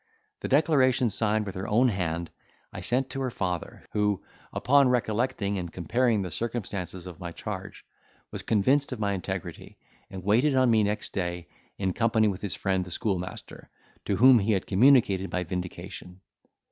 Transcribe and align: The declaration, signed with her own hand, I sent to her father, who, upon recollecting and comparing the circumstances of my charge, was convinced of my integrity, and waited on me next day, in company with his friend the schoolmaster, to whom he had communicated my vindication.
The 0.39 0.47
declaration, 0.47 1.11
signed 1.11 1.45
with 1.45 1.53
her 1.53 1.67
own 1.67 1.89
hand, 1.89 2.31
I 2.73 2.81
sent 2.81 3.11
to 3.11 3.21
her 3.21 3.29
father, 3.29 3.85
who, 3.91 4.23
upon 4.51 4.89
recollecting 4.89 5.59
and 5.59 5.71
comparing 5.71 6.23
the 6.23 6.31
circumstances 6.31 7.05
of 7.05 7.19
my 7.19 7.31
charge, 7.31 7.85
was 8.31 8.41
convinced 8.41 8.91
of 8.91 8.99
my 8.99 9.13
integrity, 9.13 9.77
and 10.09 10.23
waited 10.23 10.55
on 10.55 10.71
me 10.71 10.81
next 10.81 11.13
day, 11.13 11.47
in 11.77 11.93
company 11.93 12.27
with 12.27 12.41
his 12.41 12.55
friend 12.55 12.83
the 12.83 12.89
schoolmaster, 12.89 13.69
to 14.05 14.15
whom 14.15 14.39
he 14.39 14.53
had 14.53 14.65
communicated 14.65 15.31
my 15.31 15.43
vindication. 15.43 16.21